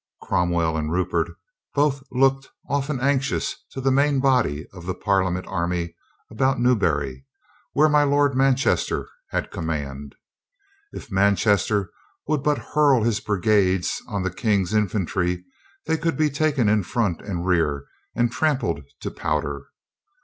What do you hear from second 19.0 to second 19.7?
to powder.